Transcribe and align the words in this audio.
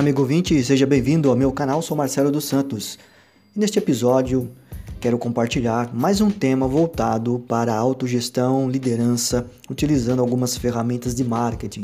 amigo 0.00 0.22
ouvinte, 0.22 0.64
seja 0.64 0.86
bem-vindo 0.86 1.28
ao 1.28 1.36
meu 1.36 1.52
canal, 1.52 1.82
sou 1.82 1.94
Marcelo 1.94 2.30
dos 2.30 2.46
Santos. 2.46 2.98
E 3.54 3.60
neste 3.60 3.78
episódio 3.78 4.50
quero 4.98 5.18
compartilhar 5.18 5.94
mais 5.94 6.22
um 6.22 6.30
tema 6.30 6.66
voltado 6.66 7.44
para 7.46 7.74
autogestão, 7.74 8.70
liderança, 8.70 9.46
utilizando 9.68 10.20
algumas 10.20 10.56
ferramentas 10.56 11.14
de 11.14 11.22
marketing 11.22 11.82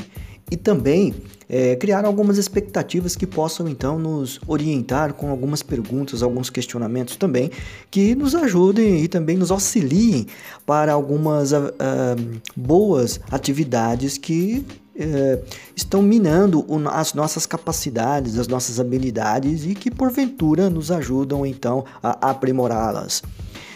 e 0.49 0.57
também 0.57 1.13
é, 1.47 1.75
criar 1.75 2.05
algumas 2.05 2.39
expectativas 2.39 3.15
que 3.15 3.27
possam 3.27 3.67
então 3.67 3.99
nos 3.99 4.39
orientar 4.47 5.13
com 5.13 5.29
algumas 5.29 5.61
perguntas, 5.61 6.23
alguns 6.23 6.49
questionamentos 6.49 7.17
também 7.17 7.51
que 7.91 8.15
nos 8.15 8.33
ajudem 8.33 9.03
e 9.03 9.07
também 9.07 9.37
nos 9.37 9.51
auxiliem 9.51 10.25
para 10.65 10.91
algumas 10.91 11.51
uh, 11.51 11.67
boas 12.55 13.19
atividades 13.29 14.17
que 14.17 14.65
uh, 14.97 15.43
estão 15.75 16.01
minando 16.01 16.65
as 16.91 17.13
nossas 17.13 17.45
capacidades, 17.45 18.37
as 18.37 18.47
nossas 18.47 18.79
habilidades 18.79 19.65
e 19.65 19.73
que 19.73 19.91
porventura 19.91 20.69
nos 20.69 20.91
ajudam 20.91 21.45
então 21.45 21.85
a 22.01 22.31
aprimorá-las. 22.31 23.21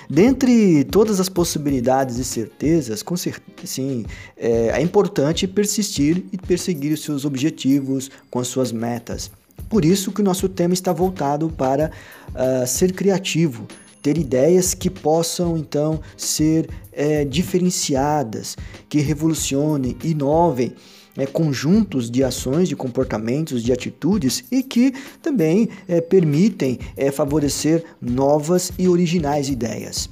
Dentre 0.09 0.83
todas 0.83 1.21
as 1.21 1.29
possibilidades 1.29 2.17
e 2.17 2.25
certezas, 2.25 3.01
com 3.01 3.15
certeza, 3.15 3.65
sim, 3.65 4.05
é, 4.35 4.71
é 4.73 4.81
importante 4.81 5.47
persistir 5.47 6.25
e 6.33 6.37
perseguir 6.37 6.91
os 6.91 7.01
seus 7.01 7.23
objetivos 7.23 8.11
com 8.29 8.39
as 8.39 8.47
suas 8.49 8.73
metas. 8.73 9.31
Por 9.69 9.85
isso 9.85 10.11
que 10.11 10.19
o 10.19 10.23
nosso 10.23 10.49
tema 10.49 10.73
está 10.73 10.91
voltado 10.91 11.49
para 11.49 11.91
uh, 12.31 12.67
ser 12.67 12.91
criativo, 12.91 13.65
ter 14.01 14.17
ideias 14.17 14.73
que 14.73 14.89
possam 14.89 15.57
então 15.57 16.01
ser 16.17 16.69
é, 16.91 17.23
diferenciadas, 17.23 18.57
que 18.89 18.99
revolucionem, 18.99 19.97
inovem 20.03 20.73
é, 21.17 21.25
conjuntos 21.25 22.09
de 22.09 22.23
ações, 22.23 22.69
de 22.69 22.75
comportamentos, 22.75 23.63
de 23.63 23.71
atitudes 23.71 24.43
e 24.51 24.63
que 24.63 24.93
também 25.21 25.69
é, 25.87 26.01
permitem 26.01 26.79
é, 26.95 27.11
favorecer 27.11 27.83
novas 28.01 28.71
e 28.77 28.87
originais 28.87 29.49
ideias. 29.49 30.09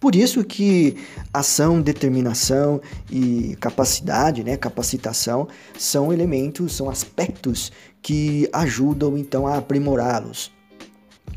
Por 0.00 0.16
isso 0.16 0.42
que 0.42 0.96
ação, 1.32 1.80
determinação 1.80 2.80
e 3.08 3.56
capacidade, 3.60 4.42
né, 4.42 4.56
capacitação 4.56 5.46
são 5.78 6.12
elementos, 6.12 6.74
são 6.74 6.90
aspectos 6.90 7.70
que 8.02 8.48
ajudam 8.52 9.16
então 9.16 9.46
a 9.46 9.58
aprimorá-los. 9.58 10.50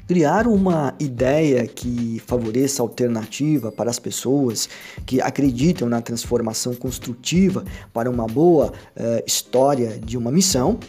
Criar 0.07 0.47
uma 0.47 0.93
ideia 0.99 1.65
que 1.65 2.21
favoreça 2.27 2.81
alternativa 2.83 3.71
para 3.71 3.89
as 3.89 3.97
pessoas 3.97 4.69
que 5.05 5.19
acreditam 5.19 5.89
na 5.89 5.99
transformação 5.99 6.75
construtiva 6.75 7.65
para 7.91 8.09
uma 8.09 8.27
boa 8.27 8.67
uh, 8.67 9.23
história 9.25 9.99
de 9.99 10.15
uma 10.17 10.31
missão 10.31 10.79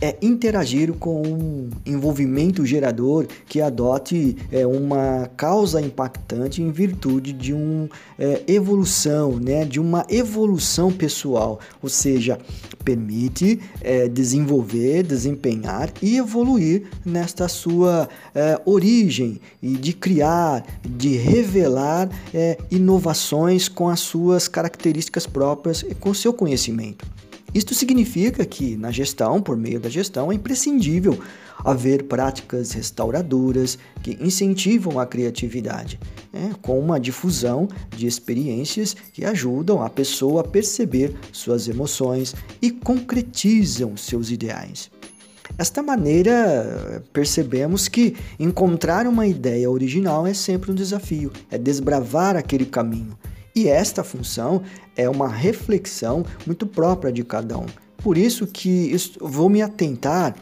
é 0.00 0.16
interagir 0.20 0.92
com 0.92 1.22
um 1.22 1.70
envolvimento 1.86 2.66
gerador 2.66 3.26
que 3.46 3.60
adote 3.60 4.36
é, 4.50 4.66
uma 4.66 5.30
causa 5.36 5.80
impactante 5.80 6.60
em 6.60 6.70
virtude 6.70 7.32
de 7.32 7.52
uma 7.52 7.88
é, 8.18 8.42
evolução, 8.48 9.36
né, 9.36 9.64
de 9.64 9.78
uma 9.78 10.04
evolução 10.08 10.90
pessoal, 10.90 11.60
ou 11.82 11.88
seja, 11.88 12.38
permite 12.84 13.60
é, 13.80 14.08
desenvolver, 14.08 15.02
desempenhar 15.04 15.92
e 16.02 16.16
evoluir 16.16 16.84
nesta 17.04 17.48
sua 17.48 18.08
é, 18.34 18.60
origem 18.64 19.40
e 19.62 19.76
de 19.76 19.92
criar, 19.92 20.64
de 20.82 21.16
revelar 21.16 22.08
é, 22.32 22.58
inovações 22.70 23.68
com 23.68 23.88
as 23.88 24.00
suas 24.00 24.48
características 24.48 25.26
próprias 25.26 25.82
e 25.82 25.94
com 25.94 26.12
seu 26.12 26.32
conhecimento. 26.32 27.06
Isto 27.54 27.72
significa 27.72 28.44
que 28.44 28.76
na 28.76 28.90
gestão, 28.90 29.40
por 29.40 29.56
meio 29.56 29.78
da 29.78 29.88
gestão, 29.88 30.32
é 30.32 30.34
imprescindível 30.34 31.16
haver 31.64 32.02
práticas 32.02 32.72
restauradoras 32.72 33.78
que 34.02 34.18
incentivam 34.20 34.98
a 34.98 35.06
criatividade, 35.06 36.00
né? 36.32 36.50
com 36.60 36.80
uma 36.80 36.98
difusão 36.98 37.68
de 37.96 38.08
experiências 38.08 38.96
que 39.12 39.24
ajudam 39.24 39.84
a 39.84 39.88
pessoa 39.88 40.40
a 40.40 40.44
perceber 40.44 41.14
suas 41.30 41.68
emoções 41.68 42.34
e 42.60 42.72
concretizam 42.72 43.96
seus 43.96 44.32
ideais. 44.32 44.90
Desta 45.56 45.80
maneira, 45.80 47.04
percebemos 47.12 47.86
que 47.86 48.16
encontrar 48.40 49.06
uma 49.06 49.28
ideia 49.28 49.70
original 49.70 50.26
é 50.26 50.34
sempre 50.34 50.72
um 50.72 50.74
desafio, 50.74 51.30
é 51.48 51.56
desbravar 51.56 52.34
aquele 52.34 52.66
caminho 52.66 53.16
e 53.54 53.68
esta 53.68 54.02
função 54.02 54.62
é 54.96 55.08
uma 55.08 55.28
reflexão 55.28 56.24
muito 56.46 56.66
própria 56.66 57.12
de 57.12 57.22
cada 57.22 57.56
um. 57.56 57.66
Por 57.98 58.18
isso 58.18 58.46
que 58.46 58.94
vou 59.20 59.48
me 59.48 59.62
atentar 59.62 60.34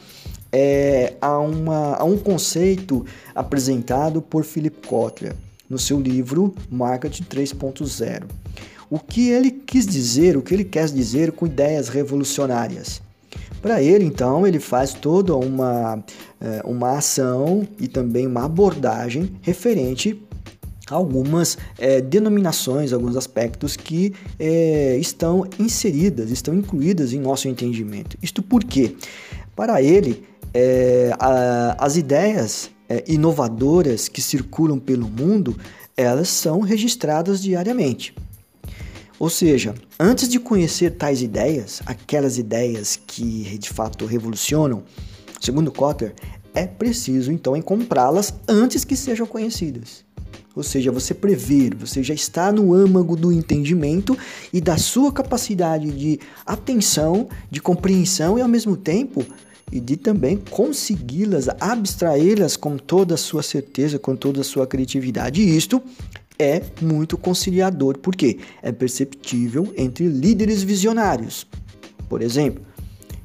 é, 0.50 1.14
a, 1.20 1.38
uma, 1.38 1.96
a 1.96 2.04
um 2.04 2.18
conceito 2.18 3.04
apresentado 3.34 4.20
por 4.20 4.44
Philip 4.44 4.86
Kotler 4.86 5.34
no 5.68 5.78
seu 5.78 6.00
livro 6.00 6.54
Marketing 6.70 7.24
3.0. 7.24 8.24
O 8.90 8.98
que 8.98 9.30
ele 9.30 9.50
quis 9.50 9.86
dizer, 9.86 10.36
o 10.36 10.42
que 10.42 10.52
ele 10.52 10.64
quer 10.64 10.86
dizer 10.86 11.32
com 11.32 11.46
ideias 11.46 11.88
revolucionárias. 11.88 13.00
Para 13.62 13.80
ele, 13.80 14.04
então, 14.04 14.46
ele 14.46 14.58
faz 14.58 14.92
toda 14.92 15.36
uma, 15.36 16.04
é, 16.40 16.62
uma 16.64 16.98
ação 16.98 17.66
e 17.78 17.86
também 17.86 18.26
uma 18.26 18.44
abordagem 18.44 19.36
referente 19.40 20.20
algumas 20.91 21.56
é, 21.78 22.00
denominações, 22.00 22.93
alguns 22.93 23.16
aspectos 23.16 23.76
que 23.76 24.12
é, 24.38 24.97
estão 24.98 25.47
inseridas, 25.59 26.31
estão 26.31 26.54
incluídas 26.54 27.12
em 27.12 27.20
nosso 27.20 27.48
entendimento. 27.48 28.16
Isto 28.22 28.43
porque, 28.43 28.97
para 29.54 29.81
ele, 29.82 30.25
é, 30.53 31.15
a, 31.19 31.76
as 31.78 31.97
ideias 31.97 32.71
é, 32.88 33.04
inovadoras 33.06 34.09
que 34.09 34.21
circulam 34.21 34.78
pelo 34.78 35.09
mundo, 35.09 35.56
elas 35.97 36.28
são 36.28 36.60
registradas 36.60 37.41
diariamente. 37.41 38.15
Ou 39.19 39.31
seja, 39.31 39.75
antes 40.00 40.28
de 40.28 40.41
conhecer 40.41 40.91
tais 40.97 41.22
ideias, 41.22 41.81
aquelas 41.87 42.38
ideias 42.38 42.98
que 43.06 43.56
de 43.56 43.71
fato 43.71 44.04
revolucionam, 44.04 44.82
segundo 45.41 45.71
Cotter, 45.71 46.12
é 46.54 46.66
preciso 46.66 47.31
então 47.31 47.56
encontrá-las 47.56 48.34
antes 48.48 48.84
que 48.84 48.97
sejam 48.97 49.26
conhecidas. 49.26 50.04
Ou 50.54 50.62
seja, 50.62 50.92
você 50.92 51.14
prever, 51.14 51.74
você 51.74 52.02
já 52.02 52.12
está 52.12 52.52
no 52.52 52.74
âmago 52.74 53.16
do 53.16 53.32
entendimento 53.32 54.16
e 54.52 54.60
da 54.60 54.76
sua 54.76 55.10
capacidade 55.10 55.90
de 55.90 56.20
atenção, 56.44 57.28
de 57.50 57.60
compreensão 57.60 58.38
e 58.38 58.42
ao 58.42 58.48
mesmo 58.48 58.76
tempo 58.76 59.24
e 59.70 59.80
de 59.80 59.96
também 59.96 60.36
consegui-las, 60.36 61.48
abstraí-las 61.58 62.56
com 62.56 62.76
toda 62.76 63.14
a 63.14 63.18
sua 63.18 63.42
certeza, 63.42 63.98
com 63.98 64.14
toda 64.14 64.42
a 64.42 64.44
sua 64.44 64.66
criatividade. 64.66 65.41
E 65.41 65.56
isto 65.56 65.82
é 66.38 66.60
muito 66.82 67.16
conciliador, 67.16 67.98
porque 67.98 68.38
é 68.62 68.70
perceptível 68.70 69.72
entre 69.76 70.06
líderes 70.06 70.62
visionários, 70.62 71.46
por 72.06 72.20
exemplo, 72.20 72.62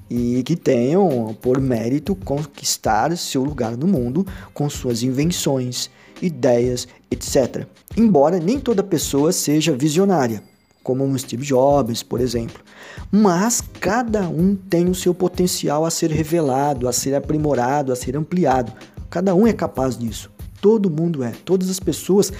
e 0.09 0.41
que 0.43 0.55
tenham 0.55 1.35
por 1.41 1.59
mérito 1.59 2.15
conquistar 2.15 3.15
seu 3.17 3.43
lugar 3.43 3.75
no 3.75 3.87
mundo 3.87 4.25
com 4.53 4.69
suas 4.69 5.03
invenções, 5.03 5.89
ideias, 6.21 6.87
etc. 7.09 7.65
Embora 7.95 8.39
nem 8.39 8.59
toda 8.59 8.83
pessoa 8.83 9.31
seja 9.31 9.75
visionária, 9.75 10.43
como 10.83 11.03
um 11.03 11.17
Steve 11.17 11.45
Jobs, 11.45 12.03
por 12.03 12.21
exemplo. 12.21 12.63
Mas 13.11 13.61
cada 13.79 14.27
um 14.27 14.55
tem 14.55 14.89
o 14.89 14.95
seu 14.95 15.13
potencial 15.13 15.85
a 15.85 15.91
ser 15.91 16.11
revelado, 16.11 16.87
a 16.87 16.93
ser 16.93 17.15
aprimorado, 17.15 17.91
a 17.91 17.95
ser 17.95 18.15
ampliado. 18.15 18.71
Cada 19.09 19.35
um 19.35 19.45
é 19.45 19.53
capaz 19.53 19.97
disso. 19.97 20.31
Todo 20.61 20.89
mundo 20.89 21.23
é. 21.23 21.33
Todas 21.45 21.69
as 21.69 21.79
pessoas 21.79 22.31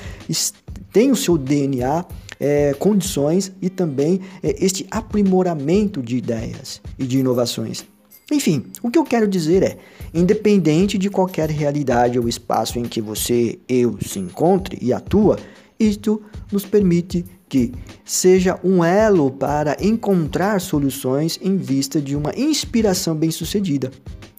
têm 0.92 1.12
o 1.12 1.16
seu 1.16 1.38
DNA, 1.38 2.06
é, 2.40 2.74
condições 2.74 3.52
e 3.62 3.70
também 3.70 4.22
é, 4.42 4.64
este 4.64 4.86
aprimoramento 4.92 6.02
de 6.02 6.18
ideias 6.18 6.82
e 6.98 7.06
de 7.06 7.20
inovações. 7.20 7.86
Enfim, 8.32 8.66
o 8.84 8.92
que 8.92 9.00
eu 9.00 9.04
quero 9.04 9.28
dizer 9.28 9.64
é: 9.64 9.78
independente 10.14 10.98
de 10.98 11.10
qualquer 11.10 11.50
realidade 11.50 12.20
ou 12.20 12.28
espaço 12.28 12.78
em 12.78 12.84
que 12.84 13.02
você, 13.02 13.58
eu, 13.68 13.98
se 14.02 14.20
encontre 14.20 14.78
e 14.82 14.92
atua, 14.92 15.38
isto 15.80 16.22
nos 16.52 16.66
permite 16.66 17.24
que 17.48 17.72
seja 18.04 18.60
um 18.64 18.84
elo 18.84 19.32
para 19.32 19.78
encontrar 19.80 20.60
soluções 20.60 21.40
em 21.42 21.56
vista 21.56 22.02
de 22.02 22.16
uma 22.16 22.34
inspiração 22.36 23.16
bem-sucedida. 23.16 23.92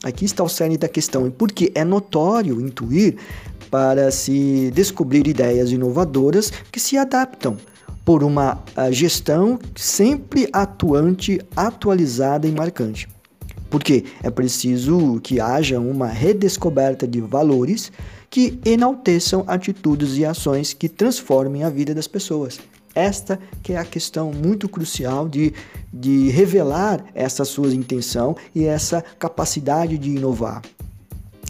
Aqui 0.05 0.26
está 0.26 0.44
o 0.44 0.49
cerne 0.49 0.76
da 0.76 0.88
questão, 0.88 1.31
porque 1.31 1.73
é 1.75 1.85
notório 1.85 2.61
intuir 2.61 3.17
para 3.70 4.11
se 4.11 4.70
descobrir 4.75 5.26
ideias 5.26 5.73
inovadoras 5.73 6.52
que 6.70 6.79
se 6.79 6.96
adaptam 6.96 7.56
por 8.05 8.23
uma 8.23 8.62
ah, 8.76 8.90
gestão 8.90 9.58
sempre 9.75 10.49
atuante, 10.52 11.40
atualizada 11.56 12.46
e 12.46 12.52
marcante. 12.52 13.08
Porque 13.70 14.05
é 14.23 14.31
preciso 14.31 15.20
que 15.23 15.41
haja 15.41 15.79
uma 15.79 16.06
redescoberta 16.06 17.06
de 17.06 17.20
valores 17.20 17.93
que 18.31 18.59
enalteçam 18.65 19.44
atitudes 19.47 20.17
e 20.17 20.25
ações 20.25 20.73
que 20.73 20.88
transformem 20.88 21.65
a 21.65 21.70
vida 21.70 21.94
das 21.94 22.06
pessoas. 22.06 22.61
Esta 22.94 23.38
que 23.62 23.75
é 23.75 23.79
a 23.79 23.85
questão 23.85 24.32
muito 24.32 24.69
crucial 24.69 25.29
de, 25.29 25.53
de 25.93 26.31
revelar 26.31 27.05
essa 27.15 27.44
sua 27.44 27.73
intenção 27.75 28.37
e 28.55 28.65
essa 28.65 29.05
capacidade 29.19 29.97
de 29.99 30.11
inovar. 30.11 30.62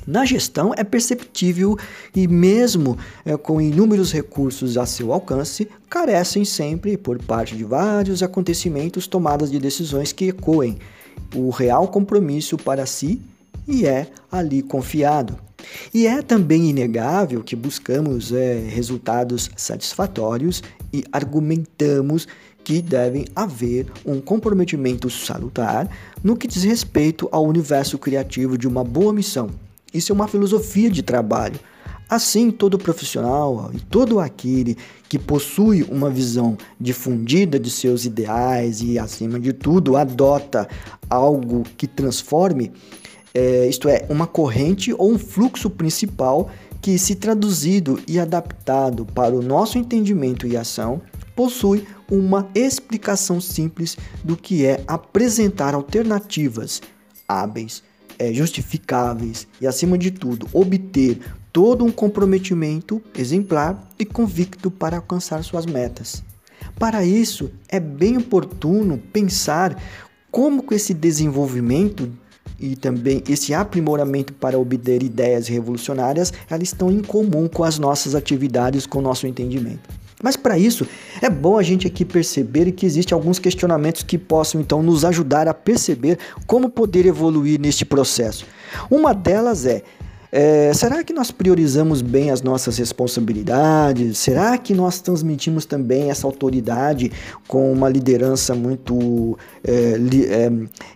Na 0.09 0.25
gestão 0.25 0.73
é 0.75 0.83
perceptível 0.83 1.77
e, 2.17 2.27
mesmo 2.27 2.97
é, 3.27 3.37
com 3.37 3.61
inúmeros 3.61 4.11
recursos 4.11 4.79
a 4.79 4.87
seu 4.87 5.13
alcance, 5.13 5.69
carecem 5.89 6.47
sempre, 6.47 6.97
por 6.97 7.23
parte 7.23 7.55
de 7.55 7.63
vários 7.63 8.23
acontecimentos, 8.23 9.07
tomadas 9.07 9.51
de 9.51 9.59
decisões 9.59 10.11
que 10.11 10.29
ecoem 10.29 10.79
o 11.35 11.51
real 11.51 11.89
compromisso 11.89 12.57
para 12.57 12.87
si 12.87 13.21
e 13.67 13.87
é 13.87 14.07
ali 14.31 14.63
confiado. 14.63 15.39
E 15.93 16.07
é 16.07 16.23
também 16.23 16.71
inegável 16.71 17.43
que 17.43 17.57
buscamos 17.57 18.33
é, 18.33 18.59
resultados 18.69 19.51
satisfatórios 19.57 20.63
e 20.93 21.05
argumentamos 21.13 22.27
que 22.65 22.81
devem 22.81 23.27
haver 23.35 23.87
um 24.05 24.21
comprometimento 24.21 25.11
salutar 25.11 25.89
no 26.23 26.37
que 26.37 26.47
diz 26.47 26.65
respeito 26.65 27.29
ao 27.33 27.45
universo 27.45 27.99
criativo 27.99 28.57
de 28.57 28.69
uma 28.69 28.85
boa 28.85 29.13
missão 29.13 29.51
isso 29.93 30.13
é 30.13 30.15
uma 30.15 30.29
filosofia 30.29 30.91
de 30.91 31.03
trabalho. 31.03 31.59
Assim, 32.09 32.51
todo 32.51 32.79
profissional 32.79 33.71
e 33.75 33.81
todo 33.81 34.19
aquele 34.19 34.79
que 35.09 35.19
possui 35.19 35.83
uma 35.83 36.09
visão 36.09 36.57
difundida 36.81 37.59
de 37.59 37.71
seus 37.71 38.07
ideais 38.07 38.81
e, 38.81 38.99
acima 38.99 39.39
de 39.39 39.53
tudo, 39.53 39.97
adota 39.97 40.67
algo 41.11 41.65
que 41.77 41.87
transforme, 41.87 42.73
é, 43.35 43.67
isto 43.69 43.89
é, 43.89 44.07
uma 44.09 44.27
corrente 44.27 44.93
ou 44.97 45.13
um 45.13 45.19
fluxo 45.19 45.69
principal 45.69 46.51
que, 46.81 46.99
se 46.99 47.15
traduzido 47.15 48.01
e 48.09 48.19
adaptado 48.19 49.05
para 49.05 49.35
o 49.35 49.43
nosso 49.43 49.77
entendimento 49.77 50.47
e 50.47 50.57
ação, 50.57 51.03
possui 51.37 51.87
uma 52.11 52.49
explicação 52.55 53.41
simples 53.41 53.97
do 54.25 54.35
que 54.35 54.65
é 54.65 54.83
apresentar 54.87 55.75
alternativas 55.75 56.81
hábeis 57.29 57.83
é, 58.19 58.33
justificáveis 58.33 59.47
e, 59.61 59.67
acima 59.67 59.97
de 59.97 60.11
tudo, 60.11 60.49
obter 60.53 61.21
todo 61.53 61.85
um 61.85 61.91
comprometimento 61.91 63.03
exemplar 63.17 63.91
e 63.99 64.05
convicto 64.05 64.71
para 64.71 64.97
alcançar 64.97 65.43
suas 65.45 65.67
metas. 65.67 66.23
Para 66.79 67.05
isso, 67.05 67.51
é 67.69 67.81
bem 67.81 68.17
oportuno 68.17 68.99
pensar 69.13 69.81
como 70.31 70.63
que 70.63 70.75
esse 70.75 70.95
desenvolvimento 70.95 72.11
e 72.61 72.75
também 72.75 73.23
esse 73.29 73.55
aprimoramento 73.55 74.33
para 74.33 74.59
obter 74.59 75.03
ideias 75.03 75.47
revolucionárias, 75.47 76.33
elas 76.51 76.69
estão 76.69 76.91
em 76.91 77.01
comum 77.01 77.49
com 77.49 77.63
as 77.63 77.79
nossas 77.79 78.15
atividades, 78.15 78.87
com 78.87 78.99
o 78.99 79.03
nosso 79.03 79.27
entendimento. 79.27 79.89
Mas 80.23 80.37
para 80.37 80.59
isso, 80.59 80.87
é 81.23 81.31
bom 81.31 81.59
a 81.59 81.63
gente 81.63 81.87
aqui 81.87 82.05
perceber 82.05 82.73
que 82.73 82.85
existem 82.85 83.15
alguns 83.15 83.39
questionamentos 83.39 84.03
que 84.03 84.19
possam 84.19 84.61
então 84.61 84.83
nos 84.83 85.05
ajudar 85.05 85.47
a 85.47 85.55
perceber 85.55 86.19
como 86.47 86.69
poder 86.69 87.07
evoluir 87.07 87.61
neste 87.61 87.85
processo. 87.85 88.45
Uma 88.91 89.15
delas 89.15 89.65
é, 89.65 89.85
é, 90.31 90.73
será 90.75 91.03
que 91.03 91.13
nós 91.13 91.31
priorizamos 91.31 92.03
bem 92.03 92.31
as 92.31 92.43
nossas 92.43 92.77
responsabilidades? 92.77 94.19
Será 94.19 94.59
que 94.59 94.75
nós 94.75 95.01
transmitimos 95.01 95.65
também 95.65 96.11
essa 96.11 96.27
autoridade 96.27 97.11
com 97.47 97.73
uma 97.73 97.89
liderança 97.89 98.55
muito 98.55 99.39
é, 99.65 99.97
li, 99.97 100.27
é, 100.27 100.51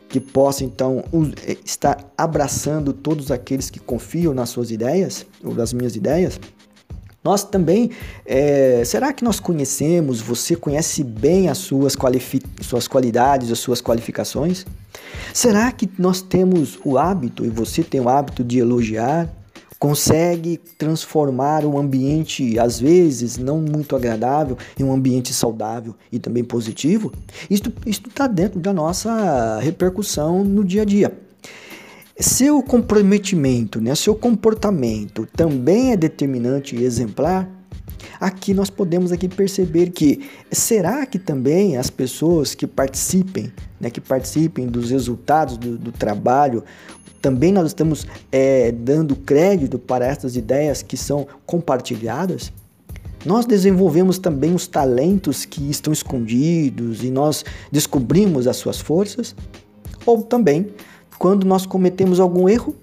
que 0.09 0.21
possa 0.21 0.65
então 0.65 1.03
é, 1.47 1.57
estar 1.65 2.13
abraçando 2.17 2.93
todos 2.93 3.31
aqueles 3.31 3.71
que 3.71 3.81
confiam 3.81 4.35
nas 4.35 4.51
suas 4.51 4.71
ideias 4.71 5.25
ou 5.43 5.55
nas 5.55 5.73
minhas 5.73 5.97
ideias? 5.97 6.39
Nós 7.25 7.45
também, 7.45 7.91
é, 8.27 8.83
será 8.85 9.13
que 9.13 9.23
nós 9.23 9.39
conhecemos, 9.39 10.21
você 10.21 10.57
conhece 10.57 11.05
bem 11.05 11.49
as 11.49 11.59
suas, 11.59 11.97
suas 12.61 12.89
qualidades, 12.89 13.53
as 13.53 13.61
suas 13.61 13.81
qualificações? 13.81 14.67
Será 15.33 15.71
que 15.71 15.89
nós 15.99 16.21
temos 16.21 16.81
o 16.85 16.99
hábito, 16.99 17.45
e 17.45 17.49
você 17.49 17.85
tem 17.85 18.01
o 18.01 18.09
hábito 18.09 18.43
de 18.43 18.59
elogiar? 18.59 19.33
Consegue 19.79 20.59
transformar 20.79 21.65
um 21.65 21.79
ambiente, 21.79 22.59
às 22.59 22.81
vezes, 22.81 23.39
não 23.39 23.61
muito 23.61 23.95
agradável, 23.95 24.57
em 24.79 24.83
um 24.83 24.93
ambiente 24.93 25.33
saudável 25.33 25.95
e 26.11 26.19
também 26.19 26.43
positivo? 26.43 27.13
Isto 27.49 27.73
está 27.87 28.27
dentro 28.27 28.59
da 28.59 28.73
nossa 28.73 29.61
repercussão 29.61 30.45
no 30.45 30.65
dia 30.65 30.83
a 30.83 30.85
dia. 30.85 31.13
Seu 32.19 32.63
comprometimento, 32.63 33.81
né, 33.81 33.95
seu 33.95 34.15
comportamento 34.15 35.27
também 35.35 35.93
é 35.93 35.97
determinante 35.97 36.77
e 36.77 36.85
exemplar. 36.85 37.49
Aqui 38.21 38.53
nós 38.53 38.69
podemos 38.69 39.11
aqui 39.13 39.29
perceber 39.29 39.91
que 39.91 40.29
será 40.51 41.07
que 41.07 41.19
também 41.19 41.77
as 41.77 41.89
pessoas 41.89 42.55
que 42.55 42.67
participem, 42.67 43.51
né, 43.81 43.89
que 43.89 44.01
participem 44.01 44.67
dos 44.67 44.91
resultados 44.91 45.57
do, 45.57 45.79
do 45.79 45.91
trabalho, 45.91 46.63
também 47.21 47.51
nós 47.51 47.69
estamos 47.69 48.07
é, 48.31 48.71
dando 48.73 49.17
crédito 49.17 49.79
para 49.79 50.05
essas 50.05 50.37
ideias 50.37 50.83
que 50.83 50.97
são 50.97 51.27
compartilhadas? 51.47 52.53
Nós 53.25 53.47
desenvolvemos 53.47 54.19
também 54.19 54.55
os 54.55 54.67
talentos 54.67 55.45
que 55.45 55.71
estão 55.71 55.93
escondidos 55.93 57.03
e 57.03 57.11
nós 57.11 57.45
descobrimos 57.71 58.47
as 58.47 58.57
suas 58.57 58.81
forças? 58.81 59.35
Ou 60.05 60.23
também 60.23 60.67
quando 61.23 61.47
nós 61.47 61.65
cometemos 61.65 62.19
algum 62.19 62.49
erro, 62.49 62.75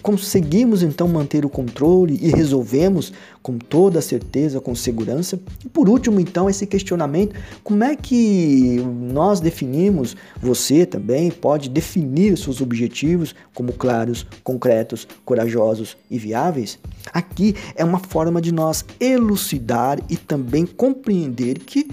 conseguimos 0.00 0.82
então 0.82 1.06
manter 1.06 1.44
o 1.44 1.50
controle 1.50 2.18
e 2.18 2.30
resolvemos 2.30 3.12
com 3.42 3.58
toda 3.58 4.00
certeza, 4.00 4.58
com 4.58 4.74
segurança? 4.74 5.38
E 5.62 5.68
por 5.68 5.86
último, 5.86 6.18
então, 6.18 6.48
esse 6.48 6.66
questionamento: 6.66 7.38
como 7.62 7.84
é 7.84 7.94
que 7.94 8.82
nós 9.12 9.38
definimos, 9.38 10.16
você 10.40 10.86
também 10.86 11.30
pode 11.30 11.68
definir 11.68 12.38
seus 12.38 12.62
objetivos 12.62 13.34
como 13.52 13.70
claros, 13.74 14.26
concretos, 14.42 15.06
corajosos 15.22 15.94
e 16.10 16.18
viáveis? 16.18 16.78
Aqui 17.12 17.54
é 17.76 17.84
uma 17.84 17.98
forma 17.98 18.40
de 18.40 18.50
nós 18.50 18.82
elucidar 18.98 19.98
e 20.08 20.16
também 20.16 20.64
compreender 20.64 21.58
que 21.58 21.86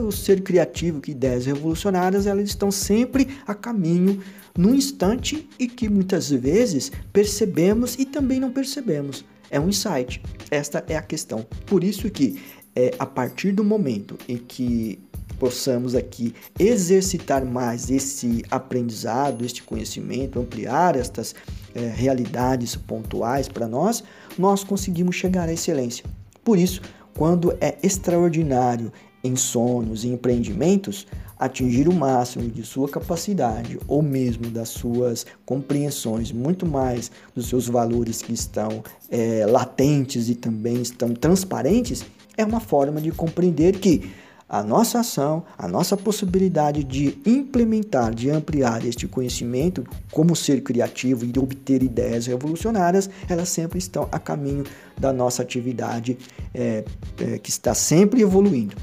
o 0.00 0.10
ser 0.10 0.42
criativo, 0.42 1.02
que 1.02 1.10
ideias 1.10 1.44
revolucionárias, 1.44 2.26
elas 2.26 2.48
estão 2.48 2.70
sempre 2.70 3.28
a 3.46 3.54
caminho 3.54 4.22
num 4.56 4.74
instante 4.74 5.48
e 5.58 5.66
que 5.66 5.88
muitas 5.88 6.30
vezes 6.30 6.92
percebemos 7.12 7.96
e 7.98 8.04
também 8.04 8.38
não 8.38 8.50
percebemos. 8.50 9.24
É 9.50 9.58
um 9.58 9.68
insight. 9.68 10.22
Esta 10.50 10.84
é 10.88 10.96
a 10.96 11.02
questão. 11.02 11.46
Por 11.66 11.84
isso 11.84 12.10
que 12.10 12.40
é, 12.74 12.94
a 12.98 13.06
partir 13.06 13.52
do 13.52 13.62
momento 13.62 14.16
em 14.28 14.36
que 14.36 14.98
possamos 15.38 15.94
aqui 15.94 16.34
exercitar 16.58 17.44
mais 17.44 17.90
esse 17.90 18.42
aprendizado, 18.50 19.44
este 19.44 19.62
conhecimento, 19.62 20.40
ampliar 20.40 20.96
estas 20.96 21.34
é, 21.74 21.88
realidades 21.88 22.76
pontuais 22.76 23.48
para 23.48 23.66
nós, 23.66 24.02
nós 24.38 24.64
conseguimos 24.64 25.16
chegar 25.16 25.48
à 25.48 25.52
excelência. 25.52 26.04
Por 26.42 26.58
isso, 26.58 26.80
quando 27.16 27.56
é 27.60 27.76
extraordinário 27.82 28.92
em 29.22 29.36
sonhos 29.36 30.04
e 30.04 30.08
empreendimentos, 30.08 31.06
atingir 31.38 31.88
o 31.88 31.92
máximo 31.92 32.48
de 32.48 32.62
sua 32.62 32.88
capacidade 32.88 33.78
ou 33.88 34.02
mesmo 34.02 34.48
das 34.50 34.68
suas 34.68 35.26
compreensões, 35.44 36.32
muito 36.32 36.66
mais 36.66 37.10
dos 37.34 37.48
seus 37.48 37.68
valores 37.68 38.22
que 38.22 38.32
estão 38.32 38.82
é, 39.10 39.44
latentes 39.46 40.28
e 40.28 40.34
também 40.34 40.80
estão 40.80 41.14
transparentes, 41.14 42.04
é 42.36 42.44
uma 42.44 42.60
forma 42.60 43.00
de 43.00 43.10
compreender 43.10 43.78
que 43.78 44.10
a 44.48 44.62
nossa 44.62 45.00
ação, 45.00 45.42
a 45.56 45.66
nossa 45.66 45.96
possibilidade 45.96 46.84
de 46.84 47.18
implementar, 47.24 48.14
de 48.14 48.30
ampliar 48.30 48.84
este 48.84 49.08
conhecimento 49.08 49.84
como 50.12 50.36
ser 50.36 50.62
criativo 50.62 51.24
e 51.24 51.38
obter 51.38 51.82
ideias 51.82 52.26
revolucionárias, 52.26 53.08
elas 53.28 53.48
sempre 53.48 53.78
estão 53.78 54.08
a 54.12 54.18
caminho 54.18 54.64
da 54.98 55.12
nossa 55.12 55.42
atividade 55.42 56.16
é, 56.54 56.84
é, 57.18 57.38
que 57.38 57.50
está 57.50 57.74
sempre 57.74 58.20
evoluindo. 58.20 58.76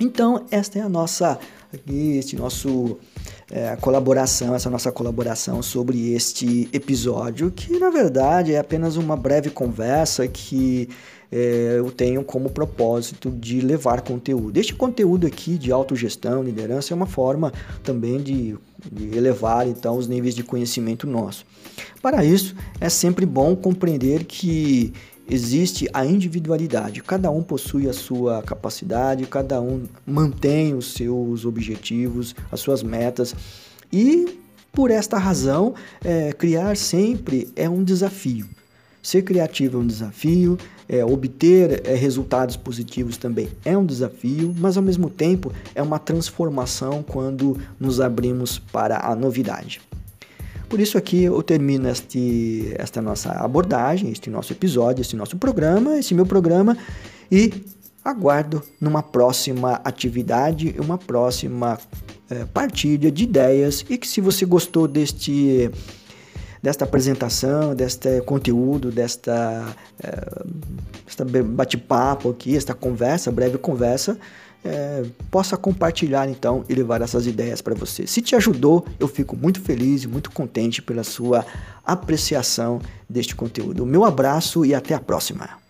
Então, 0.00 0.46
esta 0.50 0.78
é 0.78 0.82
a 0.82 0.88
nossa 0.88 1.38
este 1.86 2.34
nosso 2.34 2.98
é, 3.50 3.76
colaboração, 3.76 4.54
essa 4.54 4.70
nossa 4.70 4.90
colaboração 4.90 5.62
sobre 5.62 6.12
este 6.12 6.68
episódio, 6.72 7.50
que 7.50 7.78
na 7.78 7.90
verdade 7.90 8.54
é 8.54 8.58
apenas 8.58 8.96
uma 8.96 9.16
breve 9.16 9.50
conversa 9.50 10.26
que 10.26 10.88
é, 11.30 11.74
eu 11.76 11.90
tenho 11.90 12.24
como 12.24 12.48
propósito 12.48 13.30
de 13.30 13.60
levar 13.60 14.00
conteúdo. 14.00 14.58
Este 14.58 14.74
conteúdo 14.74 15.26
aqui 15.26 15.58
de 15.58 15.70
autogestão, 15.70 16.42
liderança, 16.42 16.94
é 16.94 16.96
uma 16.96 17.06
forma 17.06 17.52
também 17.82 18.18
de, 18.18 18.56
de 18.90 19.16
elevar 19.16 19.68
então 19.68 19.98
os 19.98 20.08
níveis 20.08 20.34
de 20.34 20.42
conhecimento 20.42 21.06
nosso. 21.06 21.44
Para 22.00 22.24
isso, 22.24 22.54
é 22.80 22.88
sempre 22.88 23.26
bom 23.26 23.54
compreender 23.54 24.24
que 24.24 24.92
existe 25.28 25.88
a 25.92 26.04
individualidade. 26.04 27.02
Cada 27.02 27.30
um 27.30 27.42
possui 27.42 27.88
a 27.88 27.92
sua 27.92 28.42
capacidade, 28.42 29.26
cada 29.26 29.60
um 29.60 29.84
mantém 30.06 30.74
os 30.74 30.94
seus 30.94 31.44
objetivos, 31.44 32.34
as 32.50 32.60
suas 32.60 32.82
metas 32.82 33.34
e 33.92 34.38
por 34.72 34.92
esta 34.92 35.18
razão, 35.18 35.74
é, 36.04 36.32
criar 36.32 36.76
sempre 36.76 37.48
é 37.56 37.68
um 37.68 37.82
desafio. 37.82 38.46
Ser 39.02 39.22
criativo 39.22 39.78
é 39.78 39.80
um 39.80 39.86
desafio, 39.86 40.58
é, 40.88 41.04
obter 41.04 41.82
é, 41.84 41.94
resultados 41.94 42.56
positivos 42.56 43.16
também 43.16 43.48
é 43.64 43.76
um 43.76 43.84
desafio, 43.84 44.54
mas 44.56 44.76
ao 44.76 44.82
mesmo 44.82 45.10
tempo 45.10 45.52
é 45.74 45.82
uma 45.82 45.98
transformação 45.98 47.02
quando 47.02 47.56
nos 47.80 48.00
abrimos 48.00 48.58
para 48.58 48.98
a 48.98 49.16
novidade. 49.16 49.80
Por 50.68 50.80
isso 50.80 50.98
aqui 50.98 51.24
eu 51.24 51.42
termino 51.42 51.88
este, 51.88 52.74
esta 52.76 53.00
nossa 53.00 53.32
abordagem, 53.32 54.10
este 54.12 54.28
nosso 54.28 54.52
episódio, 54.52 55.00
este 55.00 55.16
nosso 55.16 55.36
programa, 55.36 55.98
esse 55.98 56.14
meu 56.14 56.26
programa 56.26 56.76
e 57.32 57.52
aguardo 58.04 58.62
numa 58.80 59.02
próxima 59.02 59.80
atividade, 59.84 60.74
uma 60.78 60.98
próxima 60.98 61.78
é, 62.30 62.44
partilha 62.44 63.10
de 63.10 63.24
ideias 63.24 63.84
e 63.88 63.96
que 63.96 64.06
se 64.06 64.20
você 64.20 64.44
gostou 64.44 64.86
deste 64.86 65.70
desta 66.62 66.84
apresentação, 66.84 67.74
deste 67.74 68.20
conteúdo, 68.22 68.90
desta, 68.90 69.74
é, 70.02 71.42
bate-papo 71.42 72.30
aqui, 72.30 72.56
esta 72.56 72.74
conversa, 72.74 73.30
breve 73.30 73.58
conversa, 73.58 74.18
é, 74.64 75.04
possa 75.30 75.56
compartilhar 75.56 76.28
então 76.28 76.64
e 76.68 76.74
levar 76.74 77.00
essas 77.00 77.26
ideias 77.26 77.60
para 77.60 77.74
você. 77.74 78.06
Se 78.06 78.20
te 78.20 78.34
ajudou, 78.34 78.84
eu 78.98 79.08
fico 79.08 79.36
muito 79.36 79.60
feliz 79.60 80.04
e 80.04 80.08
muito 80.08 80.30
contente 80.30 80.82
pela 80.82 81.04
sua 81.04 81.44
apreciação 81.84 82.80
deste 83.08 83.34
conteúdo. 83.34 83.86
Meu 83.86 84.04
abraço 84.04 84.64
e 84.64 84.74
até 84.74 84.94
a 84.94 85.00
próxima. 85.00 85.67